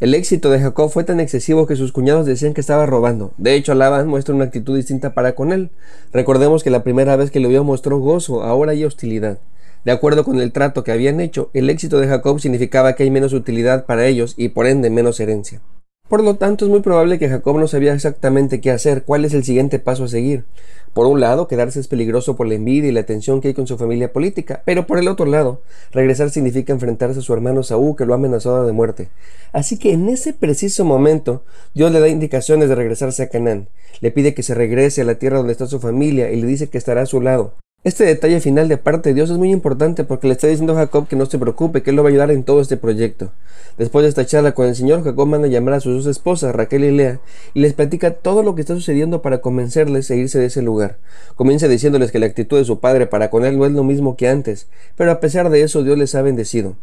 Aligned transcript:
El 0.00 0.12
éxito 0.12 0.50
de 0.50 0.58
Jacob 0.58 0.90
fue 0.90 1.04
tan 1.04 1.20
excesivo 1.20 1.68
que 1.68 1.76
sus 1.76 1.92
cuñados 1.92 2.26
decían 2.26 2.52
que 2.52 2.60
estaba 2.60 2.84
robando. 2.84 3.32
De 3.38 3.54
hecho, 3.54 3.74
Labán 3.74 4.08
muestra 4.08 4.34
una 4.34 4.44
actitud 4.44 4.76
distinta 4.76 5.14
para 5.14 5.36
con 5.36 5.52
él. 5.52 5.70
Recordemos 6.12 6.64
que 6.64 6.70
la 6.70 6.82
primera 6.82 7.14
vez 7.14 7.30
que 7.30 7.38
lo 7.38 7.48
vio 7.48 7.62
mostró 7.62 7.98
gozo, 7.98 8.42
ahora 8.42 8.72
hay 8.72 8.84
hostilidad. 8.84 9.38
De 9.84 9.92
acuerdo 9.92 10.24
con 10.24 10.40
el 10.40 10.50
trato 10.50 10.82
que 10.82 10.90
habían 10.90 11.20
hecho, 11.20 11.48
el 11.54 11.70
éxito 11.70 12.00
de 12.00 12.08
Jacob 12.08 12.40
significaba 12.40 12.94
que 12.94 13.04
hay 13.04 13.10
menos 13.10 13.32
utilidad 13.32 13.86
para 13.86 14.06
ellos 14.06 14.34
y 14.36 14.48
por 14.48 14.66
ende 14.66 14.90
menos 14.90 15.20
herencia. 15.20 15.60
Por 16.06 16.22
lo 16.22 16.36
tanto, 16.36 16.66
es 16.66 16.70
muy 16.70 16.80
probable 16.80 17.18
que 17.18 17.30
Jacob 17.30 17.58
no 17.58 17.66
sabía 17.66 17.94
exactamente 17.94 18.60
qué 18.60 18.70
hacer, 18.70 19.04
cuál 19.04 19.24
es 19.24 19.32
el 19.32 19.42
siguiente 19.42 19.78
paso 19.78 20.04
a 20.04 20.08
seguir. 20.08 20.44
Por 20.92 21.06
un 21.06 21.18
lado, 21.18 21.48
quedarse 21.48 21.80
es 21.80 21.88
peligroso 21.88 22.36
por 22.36 22.46
la 22.46 22.54
envidia 22.54 22.90
y 22.90 22.92
la 22.92 23.02
tensión 23.02 23.40
que 23.40 23.48
hay 23.48 23.54
con 23.54 23.66
su 23.66 23.78
familia 23.78 24.12
política, 24.12 24.62
pero 24.66 24.86
por 24.86 24.98
el 24.98 25.08
otro 25.08 25.24
lado, 25.24 25.62
regresar 25.92 26.28
significa 26.28 26.74
enfrentarse 26.74 27.20
a 27.20 27.22
su 27.22 27.32
hermano 27.32 27.62
Saúl 27.62 27.96
que 27.96 28.04
lo 28.04 28.12
ha 28.12 28.16
amenazado 28.16 28.66
de 28.66 28.72
muerte. 28.72 29.08
Así 29.52 29.78
que 29.78 29.92
en 29.92 30.10
ese 30.10 30.34
preciso 30.34 30.84
momento, 30.84 31.42
Dios 31.74 31.90
le 31.90 32.00
da 32.00 32.08
indicaciones 32.08 32.68
de 32.68 32.74
regresarse 32.74 33.22
a 33.22 33.28
Canaán. 33.30 33.68
Le 34.00 34.10
pide 34.10 34.34
que 34.34 34.42
se 34.42 34.54
regrese 34.54 35.00
a 35.00 35.04
la 35.04 35.14
tierra 35.14 35.38
donde 35.38 35.52
está 35.52 35.66
su 35.66 35.80
familia 35.80 36.30
y 36.30 36.40
le 36.40 36.46
dice 36.46 36.68
que 36.68 36.76
estará 36.76 37.00
a 37.00 37.06
su 37.06 37.22
lado. 37.22 37.54
Este 37.84 38.04
detalle 38.04 38.40
final 38.40 38.66
de 38.66 38.78
parte 38.78 39.10
de 39.10 39.14
Dios 39.14 39.28
es 39.28 39.36
muy 39.36 39.52
importante 39.52 40.04
porque 40.04 40.26
le 40.26 40.32
está 40.32 40.46
diciendo 40.46 40.72
a 40.72 40.76
Jacob 40.76 41.06
que 41.06 41.16
no 41.16 41.26
se 41.26 41.38
preocupe, 41.38 41.82
que 41.82 41.90
él 41.90 41.96
lo 41.96 42.02
va 42.02 42.08
a 42.08 42.12
ayudar 42.12 42.30
en 42.30 42.42
todo 42.42 42.62
este 42.62 42.78
proyecto. 42.78 43.30
Después 43.76 44.04
de 44.04 44.08
esta 44.08 44.24
charla 44.24 44.52
con 44.52 44.66
el 44.66 44.74
Señor, 44.74 45.04
Jacob 45.04 45.28
manda 45.28 45.48
a 45.48 45.50
llamar 45.50 45.74
a 45.74 45.80
sus 45.80 46.02
dos 46.02 46.06
esposas, 46.10 46.54
Raquel 46.54 46.82
y 46.82 46.92
Lea, 46.92 47.20
y 47.52 47.60
les 47.60 47.74
platica 47.74 48.14
todo 48.14 48.42
lo 48.42 48.54
que 48.54 48.62
está 48.62 48.74
sucediendo 48.74 49.20
para 49.20 49.42
convencerles 49.42 50.10
a 50.10 50.14
irse 50.14 50.38
de 50.38 50.46
ese 50.46 50.62
lugar. 50.62 50.96
Comienza 51.36 51.68
diciéndoles 51.68 52.10
que 52.10 52.18
la 52.18 52.24
actitud 52.24 52.56
de 52.56 52.64
su 52.64 52.80
padre 52.80 53.06
para 53.06 53.28
con 53.28 53.44
él 53.44 53.58
no 53.58 53.66
es 53.66 53.72
lo 53.72 53.84
mismo 53.84 54.16
que 54.16 54.28
antes, 54.28 54.66
pero 54.96 55.12
a 55.12 55.20
pesar 55.20 55.50
de 55.50 55.60
eso 55.60 55.82
Dios 55.82 55.98
les 55.98 56.14
ha 56.14 56.22
bendecido. 56.22 56.76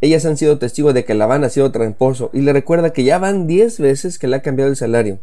Ellas 0.00 0.26
han 0.26 0.36
sido 0.36 0.58
testigos 0.58 0.94
de 0.94 1.04
que 1.04 1.14
Labán 1.14 1.42
ha 1.42 1.48
sido 1.48 1.72
tramposo 1.72 2.30
y 2.32 2.42
le 2.42 2.52
recuerda 2.52 2.92
que 2.92 3.02
ya 3.02 3.18
van 3.18 3.48
diez 3.48 3.80
veces 3.80 4.20
que 4.20 4.28
le 4.28 4.36
ha 4.36 4.42
cambiado 4.42 4.70
el 4.70 4.76
salario. 4.76 5.18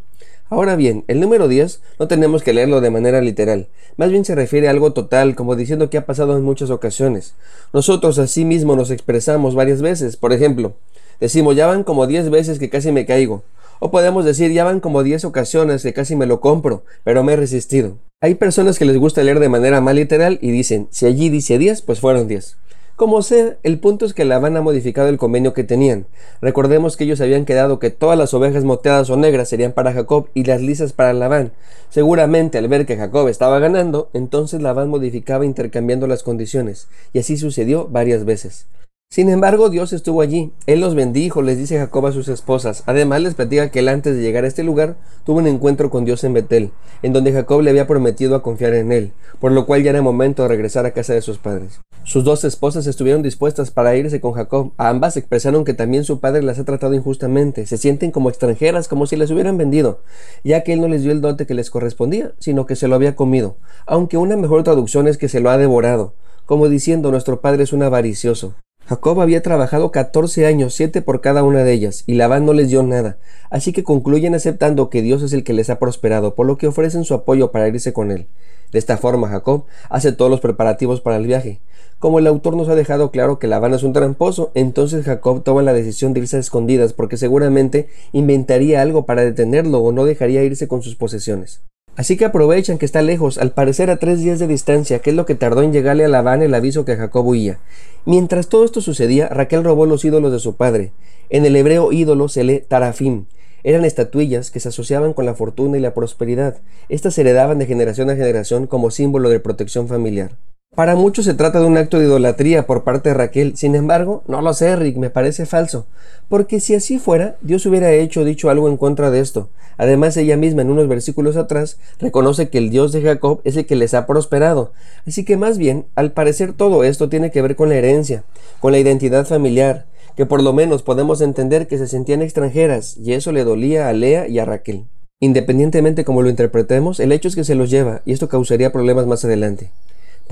Ahora 0.49 0.75
bien, 0.75 1.03
el 1.08 1.19
número 1.19 1.47
10 1.47 1.81
no 1.99 2.08
tenemos 2.08 2.44
que 2.44 2.53
leerlo 2.53 2.81
de 2.81 2.91
manera 2.91 3.22
literal, 3.22 3.67
más 3.97 4.11
bien 4.11 4.25
se 4.25 4.36
refiere 4.36 4.67
a 4.67 4.72
algo 4.72 4.94
total, 4.94 5.35
como 5.35 5.55
diciendo 5.55 5.89
que 5.89 5.97
ha 5.97 6.05
pasado 6.05 6.38
en 6.38 6.44
muchas 6.44 6.69
ocasiones. 6.69 7.33
Nosotros 7.73 8.19
así 8.19 8.45
mismo 8.45 8.75
nos 8.75 8.91
expresamos 8.91 9.55
varias 9.55 9.81
veces, 9.81 10.17
por 10.17 10.33
ejemplo, 10.33 10.73
decimos 11.19 11.55
ya 11.55 11.67
van 11.67 11.83
como 11.83 12.08
10 12.08 12.30
veces 12.30 12.59
que 12.59 12.69
casi 12.69 12.91
me 12.91 13.05
caigo, 13.05 13.44
o 13.80 13.91
podemos 13.91 14.25
decir 14.25 14.52
ya 14.52 14.63
van 14.63 14.80
como 14.80 15.03
10 15.03 15.25
ocasiones 15.25 15.83
que 15.83 15.94
casi 15.94 16.16
me 16.16 16.25
lo 16.25 16.39
compro, 16.39 16.83
pero 17.03 17.23
me 17.23 17.33
he 17.33 17.35
resistido. 17.35 17.97
Hay 18.22 18.35
personas 18.35 18.80
que 18.80 18.85
les 18.85 18.97
gusta 18.97 19.23
leer 19.23 19.39
de 19.39 19.50
manera 19.50 19.81
más 19.81 19.95
literal 19.95 20.39
y 20.41 20.52
dicen, 20.52 20.88
si 20.91 21.05
allí 21.05 21.30
dice 21.30 21.57
10, 21.57 21.81
pues 21.81 22.00
fueron 22.00 22.28
10. 22.28 22.57
Como 22.95 23.23
sea, 23.23 23.57
el 23.63 23.79
punto 23.79 24.06
es 24.06 24.13
que 24.13 24.23
Labán 24.23 24.56
ha 24.56 24.62
modificado 24.62 25.09
el 25.09 25.17
convenio 25.17 25.53
que 25.53 25.63
tenían. 25.63 26.06
Recordemos 26.41 26.95
que 26.95 27.06
ellos 27.06 27.22
habían 27.22 27.44
quedado 27.44 27.79
que 27.79 27.90
todas 27.90 28.19
las 28.19 28.35
ovejas 28.35 28.66
moteadas 28.66 29.09
o 29.09 29.17
negras 29.17 29.50
serían 29.50 29.72
para 29.72 29.94
Jacob 29.94 30.28
y 30.35 30.44
las 30.44 30.62
lisas 30.62 30.94
para 30.94 31.12
Labán. 31.12 31.53
Seguramente 31.90 32.59
al 32.59 32.67
ver 32.67 32.85
que 32.85 32.95
Jacob 32.95 33.29
estaba 33.29 33.57
ganando, 33.57 34.09
entonces 34.13 34.62
Labán 34.62 34.90
modificaba 34.90 35.44
intercambiando 35.44 36.06
las 36.06 36.22
condiciones, 36.22 36.88
y 37.13 37.19
así 37.19 37.35
sucedió 37.35 37.88
varias 37.88 38.25
veces. 38.25 38.67
Sin 39.13 39.29
embargo, 39.29 39.69
Dios 39.69 39.94
estuvo 39.94 40.22
allí. 40.22 40.53
Él 40.66 40.81
los 40.81 40.96
bendijo, 40.96 41.44
les 41.44 41.59
dice 41.59 41.78
Jacob 41.78 42.07
a 42.07 42.12
sus 42.12 42.29
esposas. 42.29 42.81
Además, 42.88 43.22
les 43.22 43.35
platica 43.35 43.69
que 43.69 43.78
él 43.78 43.90
antes 43.90 44.16
de 44.16 44.24
llegar 44.24 44.44
a 44.44 44.47
este 44.47 44.63
lugar 44.63 44.96
tuvo 45.24 45.38
un 45.38 45.46
encuentro 45.46 45.91
con 45.91 46.03
Dios 46.03 46.24
en 46.24 46.34
Betel, 46.34 46.72
en 47.03 47.13
donde 47.13 47.31
Jacob 47.31 47.62
le 47.62 47.69
había 47.69 47.85
prometido 47.85 48.35
a 48.35 48.41
confiar 48.41 48.73
en 48.73 48.91
él, 48.91 49.12
por 49.40 49.52
lo 49.52 49.68
cual 49.68 49.84
ya 49.84 49.91
era 49.91 50.02
momento 50.02 50.41
de 50.41 50.47
regresar 50.47 50.88
a 50.88 50.94
casa 50.94 51.13
de 51.13 51.22
sus 51.22 51.38
padres. 51.38 51.79
Sus 52.03 52.23
dos 52.23 52.44
esposas 52.44 52.88
estuvieron 52.88 53.22
dispuestas 53.22 53.69
para 53.69 53.96
irse 53.96 54.19
con 54.19 54.34
Jacob. 54.34 54.72
Ambas 54.78 55.16
expresaron 55.16 55.63
que 55.63 55.75
también 55.75 56.06
su 56.06 56.19
padre 56.19 56.41
las 56.41 56.57
ha 56.57 56.66
tratado 56.66 56.96
injustamente. 56.96 57.68
Se 57.68 57.78
sienten 57.78 58.09
como 58.09 58.29
extranjeras, 58.29 58.88
como 58.88 59.06
si 59.06 59.16
les 59.16 59.29
hubieran 59.29 59.59
vendido, 59.59 60.02
ya 60.44 60.63
que 60.63 60.73
él 60.73 60.81
no 60.81 60.88
les 60.88 61.03
dio 61.03 61.12
el 61.12 61.22
dote 61.22 61.46
que 61.46 61.53
les 61.53 61.69
correspondía, 61.69 62.34
sino 62.40 62.66
que 62.66 62.75
se 62.75 62.88
lo 62.88 62.96
había 62.96 63.16
comido. 63.16 63.57
Aunque 63.85 64.18
una 64.18 64.38
mejor 64.38 64.63
traducción 64.63 65.07
es 65.07 65.19
que 65.19 65.29
se 65.29 65.40
lo 65.40 65.52
ha 65.52 65.59
devorado, 65.59 66.16
como 66.47 66.68
diciendo 66.68 67.12
nuestro 67.12 67.41
padre 67.41 67.62
es 67.62 67.73
un 67.73 67.84
avaricioso. 67.84 68.56
Jacob 68.85 69.21
había 69.21 69.41
trabajado 69.41 69.91
14 69.91 70.45
años, 70.45 70.73
siete 70.73 71.01
por 71.01 71.21
cada 71.21 71.44
una 71.44 71.63
de 71.63 71.71
ellas, 71.71 72.03
y 72.05 72.16
Labán 72.16 72.45
no 72.45 72.51
les 72.51 72.67
dio 72.67 72.83
nada, 72.83 73.17
así 73.49 73.71
que 73.71 73.83
concluyen 73.83 74.35
aceptando 74.35 74.89
que 74.89 75.01
Dios 75.01 75.21
es 75.21 75.31
el 75.31 75.45
que 75.45 75.53
les 75.53 75.69
ha 75.69 75.79
prosperado, 75.79 76.35
por 76.35 76.45
lo 76.45 76.57
que 76.57 76.67
ofrecen 76.67 77.05
su 77.05 77.13
apoyo 77.13 77.51
para 77.51 77.69
irse 77.69 77.93
con 77.93 78.11
él. 78.11 78.27
De 78.73 78.79
esta 78.79 78.97
forma, 78.97 79.29
Jacob 79.29 79.66
hace 79.89 80.11
todos 80.11 80.29
los 80.29 80.41
preparativos 80.41 80.99
para 80.99 81.16
el 81.16 81.27
viaje. 81.27 81.61
Como 81.99 82.19
el 82.19 82.27
autor 82.27 82.57
nos 82.57 82.67
ha 82.67 82.75
dejado 82.75 83.11
claro 83.11 83.39
que 83.39 83.47
Labán 83.47 83.73
es 83.73 83.83
un 83.83 83.93
tramposo, 83.93 84.51
entonces 84.53 85.05
Jacob 85.05 85.43
toma 85.43 85.61
la 85.61 85.73
decisión 85.73 86.13
de 86.13 86.19
irse 86.19 86.35
a 86.35 86.41
escondidas 86.41 86.91
porque 86.91 87.16
seguramente 87.16 87.88
inventaría 88.11 88.81
algo 88.81 89.05
para 89.05 89.23
detenerlo 89.23 89.77
o 89.77 89.93
no 89.93 90.03
dejaría 90.03 90.43
irse 90.43 90.67
con 90.67 90.81
sus 90.81 90.95
posesiones. 90.95 91.61
Así 91.95 92.17
que 92.17 92.25
aprovechan 92.25 92.79
que 92.79 92.85
está 92.85 93.03
lejos, 93.03 93.37
al 93.37 93.51
parecer 93.51 93.91
a 93.91 93.97
tres 93.97 94.19
días 94.21 94.39
de 94.39 94.47
distancia, 94.47 94.99
que 94.99 95.11
es 95.11 95.15
lo 95.15 95.25
que 95.27 95.35
tardó 95.35 95.61
en 95.61 95.71
llegarle 95.71 96.05
a 96.05 96.07
Labán 96.07 96.41
el 96.41 96.53
aviso 96.55 96.85
que 96.85 96.95
Jacob 96.95 97.27
huía. 97.27 97.59
Mientras 98.05 98.47
todo 98.47 98.65
esto 98.65 98.81
sucedía, 98.81 99.29
Raquel 99.29 99.63
robó 99.63 99.85
los 99.85 100.03
ídolos 100.03 100.31
de 100.31 100.39
su 100.39 100.55
padre. 100.55 100.91
En 101.29 101.45
el 101.45 101.55
hebreo 101.55 101.91
ídolo 101.91 102.29
se 102.29 102.43
lee 102.43 102.63
tarafim. 102.67 103.25
Eran 103.63 103.85
estatuillas 103.85 104.49
que 104.49 104.59
se 104.59 104.69
asociaban 104.69 105.13
con 105.13 105.25
la 105.25 105.35
fortuna 105.35 105.77
y 105.77 105.81
la 105.81 105.93
prosperidad. 105.93 106.61
Estas 106.89 107.13
se 107.13 107.21
heredaban 107.21 107.59
de 107.59 107.67
generación 107.67 108.09
a 108.09 108.15
generación 108.15 108.67
como 108.67 108.91
símbolo 108.91 109.29
de 109.29 109.39
protección 109.39 109.87
familiar. 109.87 110.37
Para 110.75 110.95
muchos 110.95 111.25
se 111.25 111.35
trata 111.35 111.59
de 111.59 111.67
un 111.67 111.78
acto 111.78 112.00
de 112.00 112.06
idolatría 112.06 112.66
por 112.66 112.84
parte 112.84 113.09
de 113.09 113.13
Raquel. 113.13 113.56
Sin 113.56 113.75
embargo, 113.75 114.23
no 114.28 114.41
lo 114.41 114.53
sé, 114.53 114.75
Rick, 114.75 114.97
me 114.97 115.11
parece 115.11 115.45
falso. 115.45 115.85
Porque 116.29 116.59
si 116.59 116.73
así 116.73 116.97
fuera, 116.97 117.35
Dios 117.41 117.67
hubiera 117.67 117.91
hecho 117.91 118.25
dicho 118.25 118.50
algo 118.50 118.67
en 118.67 118.78
contra 118.78 119.11
de 119.11 119.19
esto. 119.19 119.50
Además, 119.78 120.17
ella 120.17 120.35
misma 120.35 120.63
en 120.63 120.72
unos 120.72 120.88
versículos 120.88 121.38
atrás 121.38 121.78
reconoce 122.00 122.50
que 122.50 122.57
el 122.57 122.72
Dios 122.72 122.91
de 122.91 123.03
Jacob 123.03 123.41
es 123.44 123.56
el 123.56 123.67
que 123.67 123.75
les 123.75 123.94
ha 123.94 124.07
prosperado. 124.07 124.72
Así 125.06 125.23
que 125.23 125.38
más 125.38 125.59
bien, 125.59 125.85
al 125.94 126.11
parecer 126.11 126.53
todo 126.53 126.84
esto 126.84 127.07
tiene 127.07 127.29
que 127.29 127.44
ver 127.44 127.55
con 127.55 127.69
la 127.69 127.75
herencia, 127.75 128.23
con 128.59 128.72
la 128.72 128.79
identidad 128.79 129.28
familiar, 129.28 129.85
que 130.17 130.25
por 130.25 130.41
lo 130.41 130.53
menos 130.53 130.81
podemos 130.81 131.22
entender 131.22 131.67
que 131.67 131.78
se 131.78 131.88
sentían 131.88 132.23
extranjeras, 132.23 132.97
y 132.97 133.13
eso 133.13 133.31
le 133.31 133.44
dolía 133.44 133.90
a 133.90 133.94
Lea 133.94 134.28
y 134.28 134.40
a 134.40 134.45
Raquel. 134.45 134.85
Independientemente 135.19 136.03
como 136.03 136.23
lo 136.23 136.29
interpretemos, 136.29 137.00
el 137.00 137.11
hecho 137.11 137.28
es 137.28 137.35
que 137.35 137.44
se 137.44 137.53
los 137.53 137.69
lleva, 137.69 138.01
y 138.05 138.13
esto 138.13 138.28
causaría 138.28 138.72
problemas 138.72 139.05
más 139.05 139.23
adelante. 139.23 139.69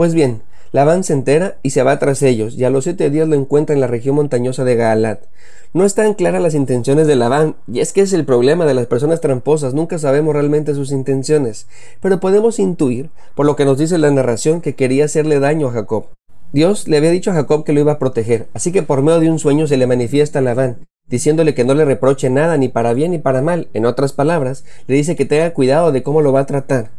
Pues 0.02 0.16
bien, 0.16 0.42
Labán 0.72 1.04
se 1.04 1.14
entera 1.14 1.58
y 1.62 1.70
se 1.70 1.84
va 1.84 2.00
tras 2.00 2.24
ellos, 2.24 2.56
y 2.56 2.64
a 2.64 2.72
los 2.72 2.86
siete 2.86 3.12
días 3.12 3.28
lo 3.28 3.36
encuentra 3.36 3.76
en 3.76 3.82
la 3.82 3.86
región 3.86 4.16
montañosa 4.16 4.64
de 4.64 4.76
Gaalat. 4.76 5.26
No 5.76 5.86
están 5.86 6.16
claras 6.16 6.42
las 6.42 6.56
intenciones 6.56 7.06
de 7.06 7.16
Labán, 7.16 7.56
y 7.72 7.82
es 7.82 7.94
que 7.94 8.02
es 8.02 8.12
el 8.12 8.26
problema 8.26 8.66
de 8.66 8.74
las 8.74 8.88
personas 8.88 9.22
tramposas, 9.22 9.76
nunca 9.76 10.00
sabemos 10.00 10.34
realmente 10.34 10.74
sus 10.74 10.92
intenciones, 10.92 11.68
pero 12.02 12.20
podemos 12.20 12.58
intuir, 12.58 13.12
por 13.36 13.46
lo 13.46 13.56
que 13.56 13.64
nos 13.64 13.78
dice 13.78 14.00
la 14.00 14.10
narración, 14.10 14.62
que 14.62 14.74
quería 14.74 15.06
hacerle 15.06 15.40
daño 15.40 15.68
a 15.68 15.74
Jacob. 15.74 16.08
Dios 16.52 16.88
le 16.88 16.98
había 16.98 17.12
dicho 17.12 17.30
a 17.30 17.36
Jacob 17.36 17.64
que 17.64 17.72
lo 17.72 17.82
iba 17.82 17.92
a 17.92 18.00
proteger, 18.00 18.48
así 18.56 18.72
que 18.72 18.82
por 18.82 19.04
medio 19.04 19.20
de 19.20 19.30
un 19.30 19.38
sueño 19.38 19.68
se 19.68 19.78
le 19.78 19.86
manifiesta 19.86 20.40
a 20.40 20.42
Labán, 20.42 20.88
diciéndole 21.10 21.54
que 21.54 21.64
no 21.64 21.76
le 21.76 21.86
reproche 21.86 22.32
nada 22.32 22.58
ni 22.58 22.70
para 22.70 22.94
bien 22.94 23.12
ni 23.12 23.20
para 23.20 23.44
mal. 23.44 23.68
En 23.76 23.86
otras 23.86 24.14
palabras, 24.14 24.66
le 24.88 24.96
dice 24.96 25.16
que 25.16 25.26
tenga 25.26 25.54
cuidado 25.54 25.92
de 25.92 26.02
cómo 26.02 26.22
lo 26.22 26.34
va 26.34 26.40
a 26.40 26.48
tratar. 26.48 26.90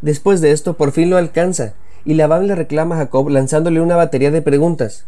Después 0.00 0.40
de 0.40 0.52
esto, 0.52 0.74
por 0.76 0.92
fin 0.92 1.10
lo 1.10 1.16
alcanza, 1.16 1.74
y 2.04 2.14
Labán 2.14 2.46
le 2.46 2.54
reclama 2.54 2.96
a 2.96 2.98
Jacob 2.98 3.28
lanzándole 3.28 3.80
una 3.80 3.96
batería 3.96 4.30
de 4.30 4.42
preguntas. 4.42 5.06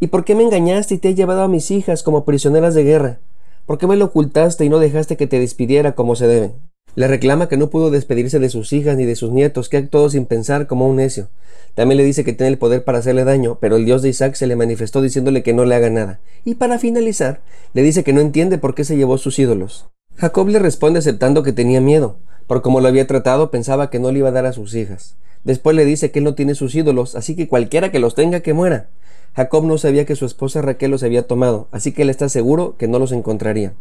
¿Y 0.00 0.08
por 0.08 0.24
qué 0.24 0.34
me 0.34 0.42
engañaste 0.42 0.94
y 0.94 0.98
te 0.98 1.08
has 1.08 1.14
llevado 1.14 1.42
a 1.42 1.48
mis 1.48 1.70
hijas 1.70 2.02
como 2.02 2.24
prisioneras 2.24 2.74
de 2.74 2.84
guerra? 2.84 3.18
¿Por 3.66 3.78
qué 3.78 3.86
me 3.86 3.96
lo 3.96 4.06
ocultaste 4.06 4.64
y 4.64 4.68
no 4.68 4.78
dejaste 4.78 5.16
que 5.16 5.26
te 5.26 5.38
despidiera 5.38 5.94
como 5.94 6.16
se 6.16 6.26
debe? 6.26 6.52
Le 6.96 7.08
reclama 7.08 7.48
que 7.48 7.56
no 7.56 7.70
pudo 7.70 7.90
despedirse 7.90 8.38
de 8.38 8.48
sus 8.48 8.72
hijas 8.72 8.96
ni 8.96 9.04
de 9.04 9.16
sus 9.16 9.32
nietos, 9.32 9.68
que 9.68 9.78
actuó 9.78 10.08
sin 10.10 10.26
pensar 10.26 10.66
como 10.66 10.88
un 10.88 10.96
necio. 10.96 11.28
También 11.74 11.96
le 11.96 12.04
dice 12.04 12.22
que 12.22 12.32
tiene 12.32 12.52
el 12.52 12.58
poder 12.58 12.84
para 12.84 12.98
hacerle 12.98 13.24
daño, 13.24 13.58
pero 13.60 13.76
el 13.76 13.84
Dios 13.84 14.02
de 14.02 14.10
Isaac 14.10 14.34
se 14.34 14.46
le 14.46 14.54
manifestó 14.54 15.02
diciéndole 15.02 15.42
que 15.42 15.54
no 15.54 15.64
le 15.64 15.74
haga 15.74 15.90
nada. 15.90 16.20
Y 16.44 16.54
para 16.54 16.78
finalizar, 16.78 17.40
le 17.72 17.82
dice 17.82 18.04
que 18.04 18.12
no 18.12 18.20
entiende 18.20 18.58
por 18.58 18.76
qué 18.76 18.84
se 18.84 18.96
llevó 18.96 19.18
sus 19.18 19.38
ídolos. 19.40 19.88
Jacob 20.16 20.48
le 20.48 20.60
responde 20.60 21.00
aceptando 21.00 21.42
que 21.42 21.52
tenía 21.52 21.80
miedo, 21.80 22.18
por 22.46 22.62
como 22.62 22.80
lo 22.80 22.86
había 22.86 23.06
tratado 23.06 23.50
pensaba 23.50 23.90
que 23.90 23.98
no 23.98 24.12
le 24.12 24.20
iba 24.20 24.28
a 24.28 24.32
dar 24.32 24.46
a 24.46 24.52
sus 24.52 24.74
hijas. 24.74 25.16
Después 25.44 25.76
le 25.76 25.84
dice 25.84 26.10
que 26.10 26.18
él 26.18 26.24
no 26.24 26.34
tiene 26.34 26.54
sus 26.54 26.74
ídolos, 26.74 27.14
así 27.14 27.36
que 27.36 27.48
cualquiera 27.48 27.92
que 27.92 27.98
los 27.98 28.14
tenga 28.14 28.40
que 28.40 28.54
muera. 28.54 28.88
Jacob 29.36 29.64
no 29.64 29.78
sabía 29.78 30.06
que 30.06 30.14
su 30.14 30.26
esposa 30.26 30.62
Raquel 30.62 30.92
los 30.92 31.02
había 31.02 31.26
tomado, 31.26 31.68
así 31.72 31.92
que 31.92 32.02
él 32.02 32.10
está 32.10 32.28
seguro 32.28 32.76
que 32.78 32.86
no 32.86 33.00
los 33.00 33.10
encontraría. 33.10 33.74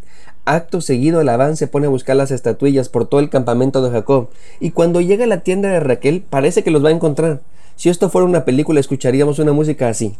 Acto 0.46 0.82
seguido, 0.82 1.24
Labán 1.24 1.58
se 1.58 1.68
pone 1.68 1.86
a 1.86 1.90
buscar 1.90 2.16
las 2.16 2.32
estatuillas 2.32 2.90
por 2.90 3.08
todo 3.08 3.20
el 3.20 3.30
campamento 3.30 3.84
de 3.84 3.92
Jacob, 3.92 4.30
y 4.60 4.72
cuando 4.72 5.00
llega 5.00 5.26
a 5.26 5.28
la 5.28 5.42
tienda 5.42 5.70
de 5.70 5.80
Raquel 5.80 6.24
parece 6.28 6.64
que 6.64 6.72
los 6.72 6.84
va 6.84 6.90
a 6.90 6.94
encontrar. 6.94 7.42
Si 7.76 7.90
esto 7.90 8.10
fuera 8.10 8.28
una 8.28 8.46
película 8.46 8.80
escucharíamos 8.80 9.40
una 9.40 9.54
música 9.54 9.90
así. 9.90 10.16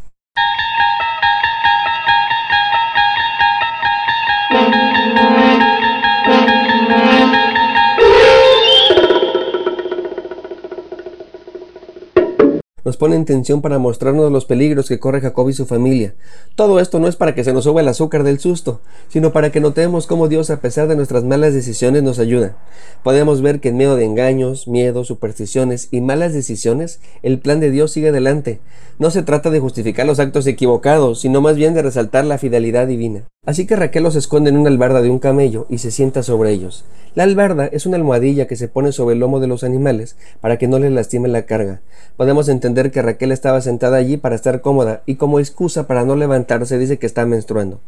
Nos 12.84 12.96
pone 12.96 13.16
en 13.16 13.24
tensión 13.24 13.62
para 13.62 13.78
mostrarnos 13.78 14.30
los 14.30 14.44
peligros 14.44 14.88
que 14.88 14.98
corre 14.98 15.20
Jacob 15.20 15.48
y 15.48 15.52
su 15.52 15.66
familia. 15.66 16.14
Todo 16.54 16.80
esto 16.80 16.98
no 16.98 17.08
es 17.08 17.16
para 17.16 17.34
que 17.34 17.44
se 17.44 17.52
nos 17.52 17.64
suba 17.64 17.80
el 17.80 17.88
azúcar 17.88 18.22
del 18.22 18.38
susto, 18.38 18.80
sino 19.08 19.32
para 19.32 19.50
que 19.50 19.60
notemos 19.60 20.06
cómo 20.06 20.28
Dios, 20.28 20.50
a 20.50 20.60
pesar 20.60 20.88
de 20.88 20.96
nuestras 20.96 21.24
malas 21.24 21.54
decisiones, 21.54 22.02
nos 22.02 22.18
ayuda. 22.18 22.56
Podemos 23.02 23.42
ver 23.42 23.60
que 23.60 23.70
en 23.70 23.76
medio 23.76 23.96
de 23.96 24.04
engaños, 24.04 24.68
miedos, 24.68 25.08
supersticiones 25.08 25.88
y 25.90 26.00
malas 26.00 26.32
decisiones, 26.32 27.00
el 27.22 27.38
plan 27.38 27.60
de 27.60 27.70
Dios 27.70 27.92
sigue 27.92 28.10
adelante. 28.10 28.60
No 28.98 29.10
se 29.10 29.22
trata 29.22 29.50
de 29.50 29.60
justificar 29.60 30.06
los 30.06 30.20
actos 30.20 30.46
equivocados, 30.46 31.20
sino 31.20 31.40
más 31.40 31.56
bien 31.56 31.74
de 31.74 31.82
resaltar 31.82 32.24
la 32.24 32.38
fidelidad 32.38 32.86
divina. 32.86 33.24
Así 33.46 33.66
que 33.66 33.76
Raquel 33.76 34.02
los 34.02 34.16
esconde 34.16 34.48
en 34.48 34.56
una 34.56 34.70
albarda 34.70 35.02
de 35.02 35.10
un 35.10 35.18
camello 35.18 35.66
y 35.68 35.78
se 35.78 35.90
sienta 35.90 36.22
sobre 36.22 36.50
ellos. 36.50 36.84
La 37.14 37.24
albarda 37.24 37.66
es 37.66 37.84
una 37.84 37.96
almohadilla 37.96 38.46
que 38.46 38.56
se 38.56 38.68
pone 38.68 38.90
sobre 38.90 39.14
el 39.14 39.20
lomo 39.20 39.38
de 39.38 39.46
los 39.46 39.64
animales 39.64 40.16
para 40.40 40.56
que 40.56 40.66
no 40.66 40.78
les 40.78 40.92
lastime 40.92 41.28
la 41.28 41.42
carga. 41.42 41.82
Podemos 42.16 42.48
entender 42.48 42.90
que 42.90 43.02
Raquel 43.02 43.32
estaba 43.32 43.60
sentada 43.60 43.98
allí 43.98 44.16
para 44.16 44.34
estar 44.34 44.62
cómoda 44.62 45.02
y 45.04 45.16
como 45.16 45.40
excusa 45.40 45.86
para 45.86 46.04
no 46.04 46.16
levantarse 46.16 46.78
dice 46.78 46.98
que 46.98 47.06
está 47.06 47.26
menstruando. 47.26 47.80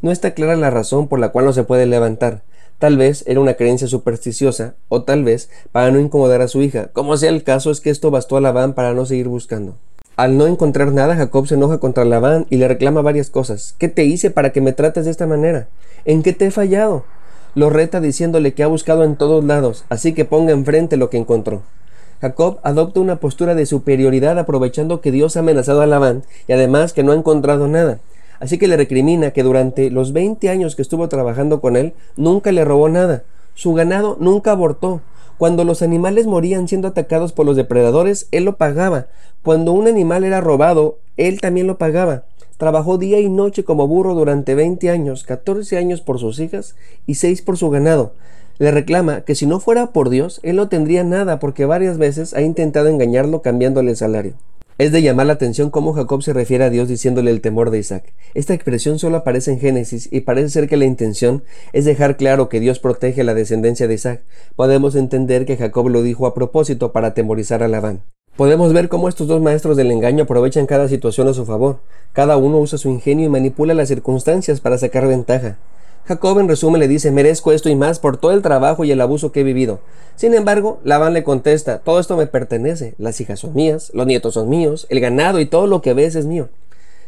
No 0.00 0.10
está 0.10 0.32
clara 0.32 0.56
la 0.56 0.70
razón 0.70 1.08
por 1.08 1.20
la 1.20 1.28
cual 1.28 1.44
no 1.44 1.52
se 1.52 1.64
puede 1.64 1.84
levantar. 1.86 2.42
Tal 2.78 2.96
vez 2.96 3.22
era 3.28 3.38
una 3.38 3.54
creencia 3.54 3.86
supersticiosa 3.86 4.74
o 4.88 5.02
tal 5.02 5.24
vez 5.24 5.50
para 5.70 5.90
no 5.90 6.00
incomodar 6.00 6.40
a 6.40 6.48
su 6.48 6.62
hija. 6.62 6.88
Como 6.92 7.16
sea 7.18 7.30
el 7.30 7.44
caso 7.44 7.70
es 7.70 7.80
que 7.80 7.90
esto 7.90 8.10
bastó 8.10 8.38
a 8.38 8.40
Labán 8.40 8.72
para 8.72 8.94
no 8.94 9.04
seguir 9.04 9.28
buscando. 9.28 9.76
Al 10.16 10.36
no 10.36 10.46
encontrar 10.46 10.92
nada, 10.92 11.16
Jacob 11.16 11.46
se 11.46 11.54
enoja 11.54 11.78
contra 11.78 12.04
Labán 12.04 12.46
y 12.50 12.56
le 12.56 12.68
reclama 12.68 13.00
varias 13.00 13.30
cosas. 13.30 13.74
¿Qué 13.78 13.88
te 13.88 14.04
hice 14.04 14.30
para 14.30 14.52
que 14.52 14.60
me 14.60 14.72
trates 14.72 15.06
de 15.06 15.10
esta 15.10 15.26
manera? 15.26 15.68
¿En 16.04 16.22
qué 16.22 16.34
te 16.34 16.46
he 16.46 16.50
fallado? 16.50 17.04
Lo 17.54 17.70
reta 17.70 18.00
diciéndole 18.00 18.52
que 18.52 18.62
ha 18.62 18.66
buscado 18.66 19.04
en 19.04 19.16
todos 19.16 19.42
lados, 19.42 19.84
así 19.88 20.12
que 20.12 20.26
ponga 20.26 20.52
enfrente 20.52 20.98
lo 20.98 21.08
que 21.08 21.16
encontró. 21.16 21.62
Jacob 22.20 22.60
adopta 22.62 23.00
una 23.00 23.16
postura 23.16 23.54
de 23.54 23.64
superioridad 23.64 24.38
aprovechando 24.38 25.00
que 25.00 25.12
Dios 25.12 25.36
ha 25.36 25.40
amenazado 25.40 25.80
a 25.80 25.86
Labán 25.86 26.24
y 26.46 26.52
además 26.52 26.92
que 26.92 27.02
no 27.02 27.12
ha 27.12 27.16
encontrado 27.16 27.66
nada. 27.66 27.98
Así 28.38 28.58
que 28.58 28.68
le 28.68 28.76
recrimina 28.76 29.30
que 29.30 29.42
durante 29.42 29.90
los 29.90 30.12
20 30.12 30.48
años 30.50 30.76
que 30.76 30.82
estuvo 30.82 31.08
trabajando 31.08 31.60
con 31.60 31.76
él 31.76 31.94
nunca 32.16 32.52
le 32.52 32.64
robó 32.64 32.88
nada. 32.88 33.24
Su 33.54 33.74
ganado 33.74 34.16
nunca 34.20 34.52
abortó. 34.52 35.00
Cuando 35.38 35.64
los 35.64 35.82
animales 35.82 36.26
morían 36.26 36.68
siendo 36.68 36.88
atacados 36.88 37.32
por 37.32 37.46
los 37.46 37.56
depredadores, 37.56 38.28
él 38.30 38.44
lo 38.44 38.56
pagaba. 38.56 39.08
Cuando 39.42 39.72
un 39.72 39.88
animal 39.88 40.24
era 40.24 40.40
robado, 40.40 40.98
él 41.16 41.40
también 41.40 41.66
lo 41.66 41.78
pagaba. 41.78 42.24
Trabajó 42.58 42.96
día 42.96 43.18
y 43.18 43.28
noche 43.28 43.64
como 43.64 43.88
burro 43.88 44.14
durante 44.14 44.54
20 44.54 44.88
años, 44.90 45.24
14 45.24 45.76
años 45.78 46.00
por 46.00 46.20
sus 46.20 46.38
hijas 46.38 46.76
y 47.06 47.16
6 47.16 47.42
por 47.42 47.56
su 47.56 47.70
ganado. 47.70 48.12
Le 48.58 48.70
reclama 48.70 49.22
que 49.22 49.34
si 49.34 49.46
no 49.46 49.58
fuera 49.58 49.88
por 49.88 50.10
Dios, 50.10 50.38
él 50.44 50.56
no 50.56 50.68
tendría 50.68 51.02
nada 51.02 51.40
porque 51.40 51.66
varias 51.66 51.98
veces 51.98 52.34
ha 52.34 52.42
intentado 52.42 52.86
engañarlo 52.86 53.42
cambiándole 53.42 53.90
el 53.90 53.96
salario. 53.96 54.34
Es 54.82 54.90
de 54.90 55.00
llamar 55.00 55.28
la 55.28 55.34
atención 55.34 55.70
cómo 55.70 55.92
Jacob 55.92 56.24
se 56.24 56.32
refiere 56.32 56.64
a 56.64 56.68
Dios 56.68 56.88
diciéndole 56.88 57.30
el 57.30 57.40
temor 57.40 57.70
de 57.70 57.78
Isaac. 57.78 58.14
Esta 58.34 58.52
expresión 58.52 58.98
solo 58.98 59.18
aparece 59.18 59.52
en 59.52 59.60
Génesis 59.60 60.08
y 60.10 60.22
parece 60.22 60.48
ser 60.48 60.68
que 60.68 60.76
la 60.76 60.86
intención 60.86 61.44
es 61.72 61.84
dejar 61.84 62.16
claro 62.16 62.48
que 62.48 62.58
Dios 62.58 62.80
protege 62.80 63.22
la 63.22 63.34
descendencia 63.34 63.86
de 63.86 63.94
Isaac. 63.94 64.24
Podemos 64.56 64.96
entender 64.96 65.46
que 65.46 65.56
Jacob 65.56 65.88
lo 65.88 66.02
dijo 66.02 66.26
a 66.26 66.34
propósito 66.34 66.90
para 66.90 67.06
atemorizar 67.06 67.62
a 67.62 67.68
Labán. 67.68 68.02
Podemos 68.36 68.72
ver 68.72 68.88
cómo 68.88 69.10
estos 69.10 69.28
dos 69.28 69.42
maestros 69.42 69.76
del 69.76 69.90
engaño 69.90 70.24
aprovechan 70.24 70.64
cada 70.64 70.88
situación 70.88 71.28
a 71.28 71.34
su 71.34 71.44
favor. 71.44 71.80
Cada 72.14 72.38
uno 72.38 72.58
usa 72.58 72.78
su 72.78 72.88
ingenio 72.88 73.26
y 73.26 73.28
manipula 73.28 73.74
las 73.74 73.88
circunstancias 73.88 74.58
para 74.60 74.78
sacar 74.78 75.06
ventaja. 75.06 75.58
Jacob 76.06 76.38
en 76.40 76.48
resumen 76.48 76.80
le 76.80 76.88
dice, 76.88 77.10
merezco 77.10 77.52
esto 77.52 77.68
y 77.68 77.76
más 77.76 77.98
por 77.98 78.16
todo 78.16 78.32
el 78.32 78.40
trabajo 78.40 78.84
y 78.84 78.90
el 78.90 79.02
abuso 79.02 79.32
que 79.32 79.40
he 79.40 79.44
vivido. 79.44 79.80
Sin 80.16 80.32
embargo, 80.32 80.80
Labán 80.82 81.12
le 81.12 81.24
contesta, 81.24 81.80
todo 81.80 82.00
esto 82.00 82.16
me 82.16 82.26
pertenece, 82.26 82.94
las 82.96 83.20
hijas 83.20 83.40
son 83.40 83.52
mías, 83.52 83.90
los 83.92 84.06
nietos 84.06 84.32
son 84.32 84.48
míos, 84.48 84.86
el 84.88 85.00
ganado 85.00 85.38
y 85.38 85.44
todo 85.44 85.66
lo 85.66 85.82
que 85.82 85.92
ves 85.92 86.16
es 86.16 86.24
mío. 86.24 86.48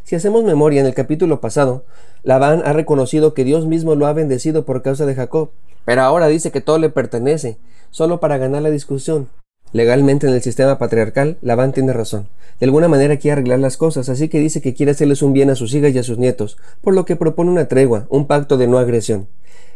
Si 0.03 0.17
hacemos 0.17 0.45
memoria 0.45 0.83
en 0.83 0.87
el 0.87 0.95
capítulo 0.95 1.41
pasado, 1.41 1.85
Labán 2.23 2.63
ha 2.67 2.75
reconocido 2.75 3.33
que 3.33 3.45
Dios 3.45 3.67
mismo 3.67 3.95
lo 3.95 4.07
ha 4.07 4.13
bendecido 4.13 4.67
por 4.67 4.83
causa 4.83 5.07
de 5.07 5.15
Jacob, 5.15 5.49
pero 5.87 6.03
ahora 6.03 6.29
dice 6.29 6.51
que 6.51 6.61
todo 6.61 6.79
le 6.79 6.91
pertenece, 6.91 7.57
solo 7.91 8.21
para 8.21 8.37
ganar 8.37 8.61
la 8.61 8.71
discusión. 8.71 9.29
Legalmente 9.75 10.29
en 10.29 10.35
el 10.35 10.41
sistema 10.41 10.79
patriarcal, 10.79 11.37
Labán 11.43 11.73
tiene 11.73 11.93
razón. 11.93 12.29
De 12.61 12.67
alguna 12.67 12.87
manera 12.87 13.17
quiere 13.17 13.33
arreglar 13.33 13.59
las 13.59 13.77
cosas, 13.77 14.09
así 14.09 14.29
que 14.29 14.39
dice 14.39 14.63
que 14.63 14.73
quiere 14.73 14.93
hacerles 14.93 15.21
un 15.21 15.33
bien 15.33 15.51
a 15.51 15.57
sus 15.57 15.75
hijas 15.75 15.93
y 15.93 15.99
a 15.99 16.05
sus 16.05 16.17
nietos, 16.17 16.59
por 16.81 16.95
lo 16.95 17.05
que 17.05 17.17
propone 17.17 17.51
una 17.51 17.67
tregua, 17.67 18.07
un 18.09 18.29
pacto 18.29 18.57
de 18.57 18.69
no 18.69 18.79
agresión. 18.79 19.27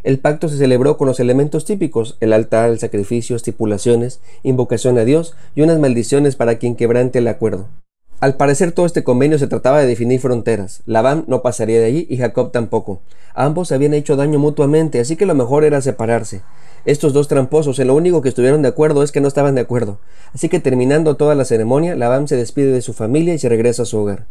El 0.04 0.20
pacto 0.20 0.48
se 0.48 0.56
celebró 0.56 0.96
con 0.96 1.08
los 1.08 1.18
elementos 1.18 1.64
típicos, 1.64 2.16
el 2.20 2.32
altar, 2.32 2.70
el 2.70 2.78
sacrificio, 2.78 3.34
estipulaciones, 3.34 4.20
invocación 4.44 4.98
a 4.98 5.04
Dios 5.04 5.34
y 5.56 5.62
unas 5.62 5.80
maldiciones 5.80 6.36
para 6.36 6.58
quien 6.58 6.76
quebrante 6.76 7.18
el 7.18 7.26
acuerdo. 7.26 7.66
Al 8.20 8.34
parecer 8.34 8.72
todo 8.72 8.84
este 8.84 9.04
convenio 9.04 9.38
se 9.38 9.46
trataba 9.46 9.80
de 9.80 9.86
definir 9.86 10.18
fronteras. 10.18 10.82
Labán 10.86 11.22
no 11.28 11.40
pasaría 11.40 11.78
de 11.78 11.84
allí 11.84 12.06
y 12.10 12.16
Jacob 12.16 12.50
tampoco. 12.50 13.00
Ambos 13.32 13.70
habían 13.70 13.94
hecho 13.94 14.16
daño 14.16 14.40
mutuamente, 14.40 14.98
así 14.98 15.14
que 15.14 15.24
lo 15.24 15.36
mejor 15.36 15.62
era 15.62 15.80
separarse. 15.80 16.42
Estos 16.84 17.12
dos 17.12 17.28
tramposos, 17.28 17.78
en 17.78 17.86
lo 17.86 17.94
único 17.94 18.20
que 18.20 18.28
estuvieron 18.28 18.60
de 18.62 18.68
acuerdo 18.68 19.04
es 19.04 19.12
que 19.12 19.20
no 19.20 19.28
estaban 19.28 19.54
de 19.54 19.60
acuerdo. 19.60 19.98
Así 20.34 20.48
que 20.48 20.58
terminando 20.58 21.14
toda 21.14 21.36
la 21.36 21.44
ceremonia, 21.44 21.94
Labán 21.94 22.26
se 22.26 22.34
despide 22.34 22.72
de 22.72 22.82
su 22.82 22.92
familia 22.92 23.34
y 23.34 23.38
se 23.38 23.48
regresa 23.48 23.82
a 23.82 23.86
su 23.86 23.98
hogar. 23.98 24.24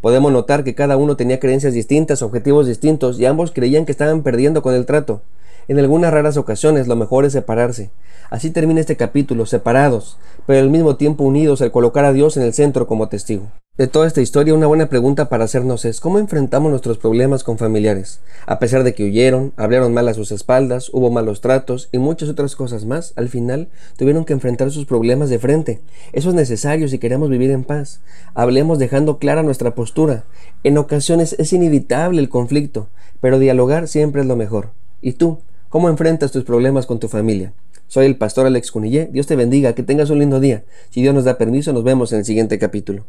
Podemos 0.00 0.32
notar 0.32 0.64
que 0.64 0.74
cada 0.74 0.96
uno 0.96 1.18
tenía 1.18 1.38
creencias 1.38 1.74
distintas, 1.74 2.22
objetivos 2.22 2.66
distintos, 2.66 3.20
y 3.20 3.26
ambos 3.26 3.52
creían 3.52 3.84
que 3.84 3.92
estaban 3.92 4.22
perdiendo 4.22 4.62
con 4.62 4.74
el 4.74 4.86
trato. 4.86 5.20
En 5.68 5.78
algunas 5.78 6.12
raras 6.12 6.36
ocasiones 6.36 6.88
lo 6.88 6.96
mejor 6.96 7.24
es 7.24 7.32
separarse. 7.32 7.90
Así 8.30 8.50
termina 8.50 8.80
este 8.80 8.96
capítulo, 8.96 9.46
separados, 9.46 10.18
pero 10.46 10.60
al 10.60 10.70
mismo 10.70 10.96
tiempo 10.96 11.24
unidos 11.24 11.62
al 11.62 11.72
colocar 11.72 12.04
a 12.04 12.12
Dios 12.12 12.36
en 12.36 12.42
el 12.42 12.52
centro 12.52 12.86
como 12.86 13.08
testigo. 13.08 13.50
De 13.76 13.88
toda 13.88 14.06
esta 14.06 14.20
historia, 14.20 14.54
una 14.54 14.68
buena 14.68 14.88
pregunta 14.88 15.28
para 15.28 15.44
hacernos 15.44 15.84
es 15.84 15.98
¿cómo 15.98 16.20
enfrentamos 16.20 16.70
nuestros 16.70 16.96
problemas 16.96 17.42
con 17.42 17.58
familiares? 17.58 18.20
A 18.46 18.60
pesar 18.60 18.84
de 18.84 18.94
que 18.94 19.04
huyeron, 19.04 19.52
hablaron 19.56 19.92
mal 19.92 20.06
a 20.06 20.14
sus 20.14 20.30
espaldas, 20.30 20.90
hubo 20.92 21.10
malos 21.10 21.40
tratos 21.40 21.88
y 21.90 21.98
muchas 21.98 22.28
otras 22.28 22.54
cosas 22.54 22.84
más, 22.84 23.12
al 23.16 23.28
final 23.28 23.68
tuvieron 23.96 24.24
que 24.24 24.32
enfrentar 24.32 24.70
sus 24.70 24.86
problemas 24.86 25.28
de 25.28 25.40
frente. 25.40 25.80
Eso 26.12 26.28
es 26.28 26.36
necesario 26.36 26.86
si 26.86 27.00
queremos 27.00 27.30
vivir 27.30 27.50
en 27.50 27.64
paz. 27.64 28.00
Hablemos 28.34 28.78
dejando 28.78 29.18
clara 29.18 29.42
nuestra 29.42 29.74
postura. 29.74 30.24
En 30.62 30.78
ocasiones 30.78 31.34
es 31.40 31.52
inevitable 31.52 32.20
el 32.20 32.28
conflicto, 32.28 32.86
pero 33.20 33.40
dialogar 33.40 33.88
siempre 33.88 34.20
es 34.20 34.28
lo 34.28 34.36
mejor. 34.36 34.68
¿Y 35.00 35.14
tú? 35.14 35.40
¿Cómo 35.74 35.88
enfrentas 35.88 36.30
tus 36.30 36.44
problemas 36.44 36.86
con 36.86 37.00
tu 37.00 37.08
familia? 37.08 37.52
Soy 37.88 38.06
el 38.06 38.16
pastor 38.16 38.46
Alex 38.46 38.70
Cunillé. 38.70 39.08
Dios 39.10 39.26
te 39.26 39.34
bendiga, 39.34 39.74
que 39.74 39.82
tengas 39.82 40.08
un 40.08 40.20
lindo 40.20 40.38
día. 40.38 40.62
Si 40.90 41.02
Dios 41.02 41.12
nos 41.12 41.24
da 41.24 41.36
permiso, 41.36 41.72
nos 41.72 41.82
vemos 41.82 42.12
en 42.12 42.20
el 42.20 42.24
siguiente 42.24 42.60
capítulo. 42.60 43.06